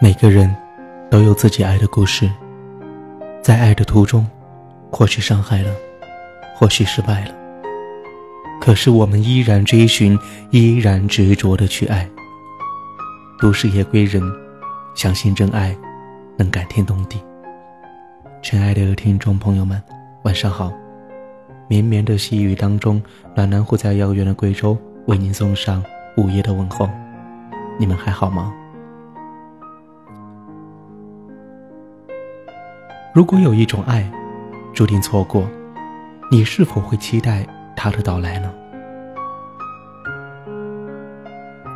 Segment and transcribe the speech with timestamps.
[0.00, 0.54] 每个人
[1.10, 2.28] 都有自己爱的故事，
[3.40, 4.26] 在爱的途中，
[4.90, 5.70] 或许伤害了，
[6.56, 7.34] 或许失败了，
[8.60, 10.18] 可是我们依然追寻，
[10.50, 12.08] 依然执着的去爱。
[13.40, 14.22] 都市夜归人，
[14.94, 15.74] 相信真爱
[16.36, 17.18] 能感天动地。
[18.42, 19.80] 亲爱的听众朋友们，
[20.24, 20.72] 晚上好！
[21.68, 23.02] 绵绵的细雨当中，
[23.34, 24.76] 暖暖会在遥远的贵州
[25.06, 25.82] 为您送上
[26.16, 26.88] 午夜的问候。
[27.78, 28.52] 你们还好吗？
[33.14, 34.04] 如果有一种爱，
[34.72, 35.48] 注定错过，
[36.32, 37.46] 你是否会期待
[37.76, 38.52] 它的到来呢？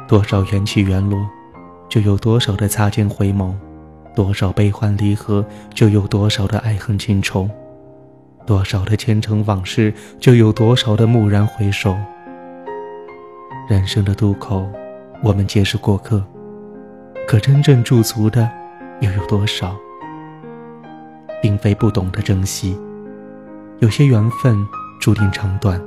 [0.09, 1.17] 多少缘起缘落，
[1.89, 3.55] 就有多少的擦肩回眸；
[4.17, 7.49] 多少悲欢离合，就有多少的爱恨情仇；
[8.45, 11.97] 多少的前尘往事，就有多少的蓦然回首。
[13.69, 14.69] 人生的渡口，
[15.23, 16.21] 我们皆是过客，
[17.29, 18.51] 可真正驻足的，
[19.01, 19.77] 又有多少？
[21.43, 22.77] 并非不懂得珍惜，
[23.79, 24.57] 有些缘分
[25.01, 25.81] 注定长短，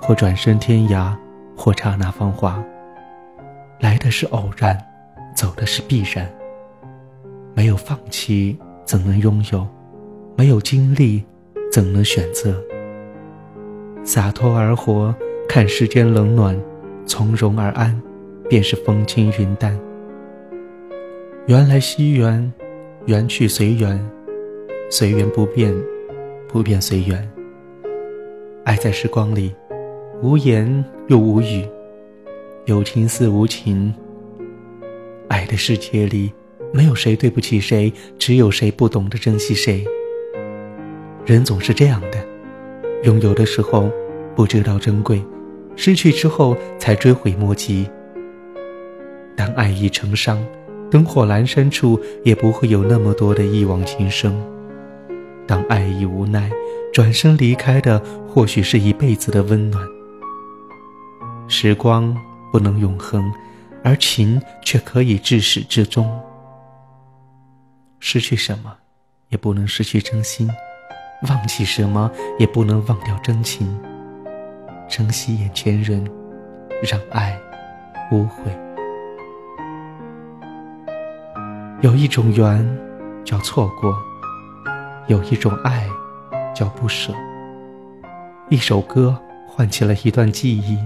[0.00, 1.14] 或转身天涯，
[1.56, 2.62] 或刹那芳华。
[3.80, 4.78] 来的是偶然，
[5.34, 6.30] 走的是必然。
[7.54, 9.66] 没有放弃，怎能拥有？
[10.36, 11.24] 没有经历，
[11.70, 12.54] 怎能选择？
[14.04, 15.14] 洒脱而活，
[15.48, 16.56] 看世间冷暖；
[17.06, 18.00] 从容而安，
[18.48, 19.78] 便是风轻云淡。
[21.46, 22.52] 缘来惜缘，
[23.06, 24.00] 缘去随缘。
[24.94, 25.74] 随缘不变，
[26.46, 27.26] 不变随缘。
[28.62, 29.50] 爱在时光里，
[30.20, 31.66] 无言又无语，
[32.66, 33.94] 有情似无情。
[35.28, 36.30] 爱的世界里，
[36.74, 39.82] 没有谁对不起谁，只有谁不懂得珍惜谁。
[41.24, 42.22] 人总是这样的，
[43.04, 43.90] 拥有的时候
[44.36, 45.24] 不知道珍贵，
[45.74, 47.88] 失去之后才追悔莫及。
[49.34, 50.46] 当爱已成伤，
[50.90, 54.38] 灯火阑珊处，也不会有那么多的一往情深。
[55.52, 56.50] 当爱已无奈，
[56.94, 59.86] 转身离开的或许是一辈子的温暖。
[61.46, 62.16] 时光
[62.50, 63.30] 不能永恒，
[63.84, 66.10] 而情却可以至始至终。
[68.00, 68.74] 失去什么，
[69.28, 70.48] 也不能失去真心；
[71.28, 73.78] 忘记什么，也不能忘掉真情。
[74.88, 76.02] 珍惜眼前人，
[76.82, 77.38] 让爱
[78.10, 78.50] 无悔。
[81.82, 82.66] 有一种缘，
[83.22, 83.94] 叫错过。
[85.08, 85.86] 有一种爱，
[86.54, 87.12] 叫不舍。
[88.48, 89.18] 一首歌
[89.48, 90.78] 唤起了一段记忆，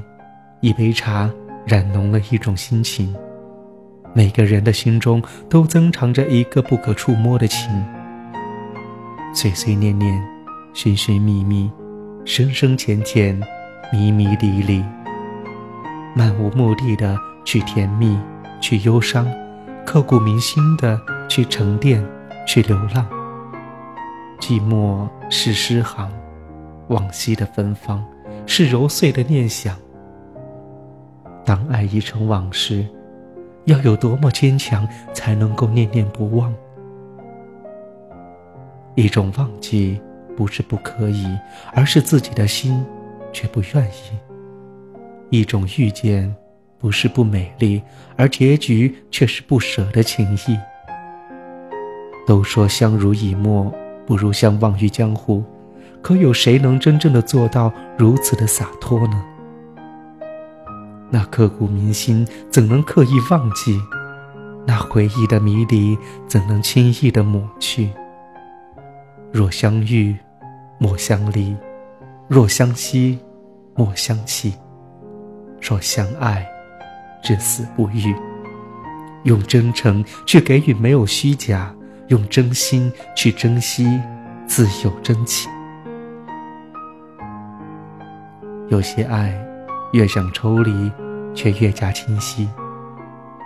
[0.60, 1.31] 一杯茶
[1.66, 3.15] 染浓了一种心情。
[4.15, 7.71] 每个人的心中都珍藏着一个不可触摸的情，
[9.34, 10.22] 岁岁念念，
[10.72, 11.71] 寻寻觅觅，
[12.25, 13.38] 深深浅浅，
[13.93, 14.82] 迷迷离离。
[16.15, 18.19] 漫无目的的去甜蜜，
[18.60, 19.26] 去忧伤，
[19.84, 22.03] 刻骨铭心的去沉淀，
[22.47, 23.06] 去流浪。
[24.38, 26.10] 寂寞是诗行，
[26.88, 28.04] 往昔的芬芳
[28.47, 29.76] 是揉碎的念想。
[31.44, 32.86] 当爱已成往事，
[33.64, 36.54] 要有多么坚强，才能够念念不忘？
[38.94, 40.00] 一种忘记
[40.36, 41.26] 不是不可以，
[41.72, 42.84] 而是自己的心
[43.32, 44.14] 却不愿意；
[45.30, 46.32] 一种遇见
[46.78, 47.82] 不是不美丽，
[48.16, 50.58] 而结局却是不舍的情谊。
[52.26, 53.72] 都说相濡以沫。
[54.06, 55.43] 不如相忘于江湖，
[56.00, 59.25] 可有谁能真正的做到如此的洒脱呢？
[61.11, 63.81] 那刻骨铭心怎能刻意忘记？
[64.67, 65.97] 那回忆的迷离
[66.27, 67.91] 怎能轻易的抹去？
[69.33, 70.17] 若相遇，
[70.78, 71.55] 莫相离；
[72.28, 73.19] 若相惜，
[73.75, 74.53] 莫相弃；
[75.61, 76.47] 若相爱，
[77.23, 78.15] 至死不渝。
[79.25, 81.75] 用真诚去给予，没有虚假。
[82.09, 84.00] 用真心去珍惜，
[84.47, 85.50] 自有真情。
[88.69, 89.33] 有些爱，
[89.93, 90.91] 越想抽离，
[91.34, 92.49] 却越加清晰；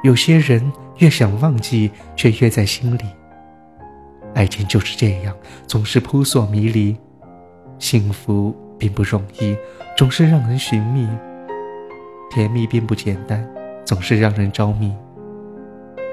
[0.02, 3.04] 有些人，越想忘记，却越在心里。
[4.34, 5.34] 爱情就是这样，
[5.66, 6.96] 总是扑朔迷离。
[7.78, 9.56] 幸福并不容易，
[9.96, 11.06] 总是让人寻觅；
[12.30, 13.46] 甜蜜并不简单，
[13.86, 14.94] 总是让人着迷。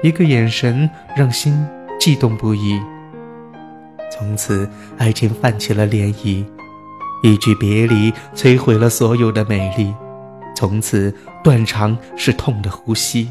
[0.02, 1.54] 一个眼神，让心。
[1.98, 2.80] 悸动不已。
[4.10, 6.44] 从此，爱情泛起了涟漪，
[7.22, 9.94] 一句别离摧毁了所有的美丽。
[10.56, 11.14] 从此，
[11.44, 13.30] 断肠是痛的呼吸。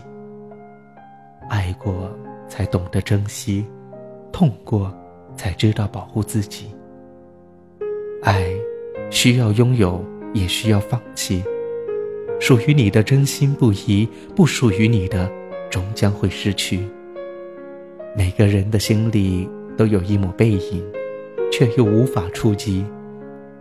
[1.50, 2.10] 爱过，
[2.48, 3.64] 才懂得珍惜；
[4.32, 4.94] 痛过，
[5.36, 6.72] 才知道保护自己。
[8.22, 8.46] 爱，
[9.10, 10.04] 需要拥有，
[10.34, 11.44] 也需要放弃。
[12.40, 15.30] 属于你的真心不移，不属于你的，
[15.70, 16.88] 终将会失去。
[18.18, 19.48] 每个人的心里
[19.78, 20.84] 都有一抹背影，
[21.52, 22.84] 却又无法触及；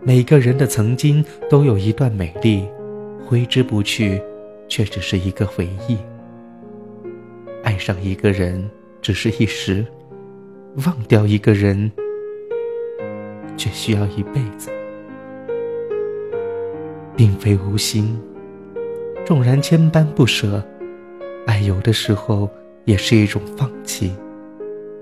[0.01, 2.67] 每个人的曾经都有一段美丽，
[3.23, 4.19] 挥之不去，
[4.67, 5.95] 却只是一个回忆。
[7.63, 8.67] 爱上一个人
[8.99, 9.85] 只是一时，
[10.87, 11.91] 忘掉一个人
[13.55, 14.71] 却需要一辈子。
[17.15, 18.19] 并非无心，
[19.23, 20.63] 纵然千般不舍，
[21.45, 22.49] 爱有的时候
[22.85, 24.11] 也是一种放弃。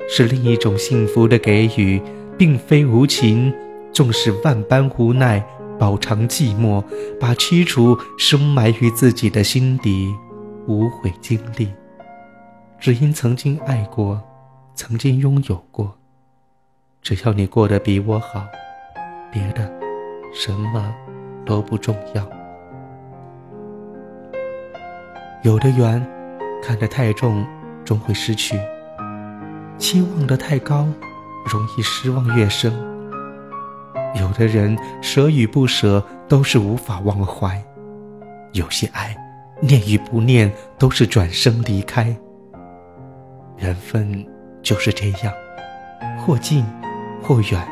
[0.07, 2.01] 是另一种幸福的给予，
[2.37, 3.53] 并非无情。
[3.93, 5.41] 纵使万般无奈，
[5.79, 6.83] 饱尝寂寞，
[7.17, 10.13] 把凄楚深埋于自己的心底，
[10.67, 11.71] 无悔经历。
[12.77, 14.21] 只因曾经爱过，
[14.75, 15.97] 曾经拥有过。
[17.01, 18.45] 只要你过得比我好，
[19.31, 19.71] 别的
[20.33, 20.93] 什么
[21.45, 22.29] 都不重要。
[25.43, 26.05] 有的缘，
[26.61, 27.45] 看得太重，
[27.85, 28.59] 终会失去。
[29.77, 30.87] 期望的太高，
[31.45, 32.73] 容易失望越深。
[34.19, 37.61] 有的人舍与不舍都是无法忘怀，
[38.53, 39.15] 有些爱
[39.61, 42.15] 念与不念都是转身离开。
[43.57, 44.25] 缘分
[44.61, 45.33] 就是这样，
[46.19, 46.65] 或近，
[47.21, 47.67] 或远，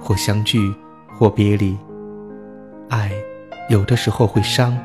[0.00, 0.74] 或相聚，
[1.18, 1.76] 或别离。
[2.88, 3.10] 爱
[3.68, 4.76] 有的时候会伤，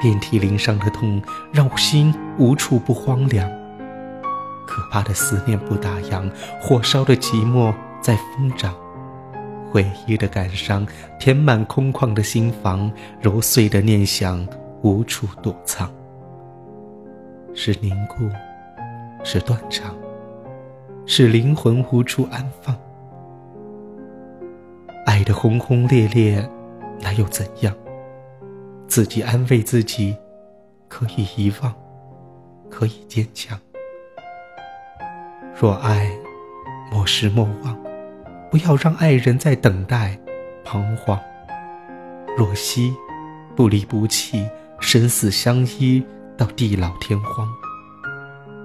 [0.00, 3.57] 遍体鳞伤的痛让心无处不荒凉。
[4.68, 6.30] 可怕的思念不打烊，
[6.60, 8.74] 火烧的寂寞在疯长，
[9.72, 10.86] 回忆的感伤
[11.18, 12.92] 填满空旷的心房，
[13.22, 14.46] 揉碎的念想
[14.82, 15.90] 无处躲藏。
[17.54, 18.28] 是凝固，
[19.24, 19.96] 是断肠，
[21.06, 22.76] 是灵魂无处安放。
[25.06, 26.46] 爱的轰轰烈烈，
[27.00, 27.74] 那又怎样？
[28.86, 30.14] 自己安慰自己，
[30.88, 31.74] 可以遗忘，
[32.70, 33.58] 可以坚强。
[35.60, 36.08] 若爱，
[36.88, 37.76] 莫失莫忘，
[38.48, 40.16] 不要让爱人在等待、
[40.64, 41.18] 彷徨。
[42.36, 42.94] 若惜，
[43.56, 46.00] 不离不弃，生死相依
[46.36, 47.48] 到地老天荒。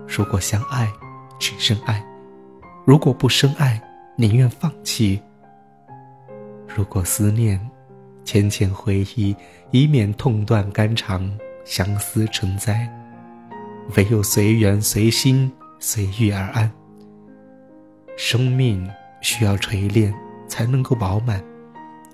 [0.08, 0.88] 如果相爱，
[1.40, 1.96] 请深爱；
[2.86, 3.82] 如果不深爱，
[4.16, 5.20] 宁愿放弃。
[6.68, 7.60] 如果思念，
[8.24, 9.36] 浅浅回忆，
[9.72, 11.28] 以免痛断肝肠，
[11.66, 12.88] 相思成灾。
[13.98, 16.72] 唯有随缘随心，随遇而安。
[18.16, 18.90] 生命
[19.22, 20.14] 需要锤炼
[20.48, 21.44] 才能够饱满，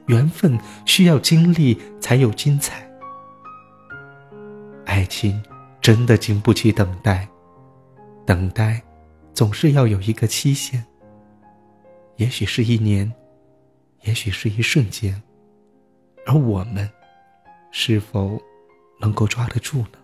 [0.07, 2.89] 缘分需要经历才有精彩。
[4.85, 5.41] 爱情
[5.81, 7.27] 真的经不起等待，
[8.25, 8.81] 等待
[9.33, 10.83] 总是要有一个期限。
[12.15, 13.11] 也许是一年，
[14.03, 15.21] 也许是一瞬间，
[16.25, 16.89] 而我们
[17.71, 18.41] 是否
[18.99, 19.98] 能够抓得住呢？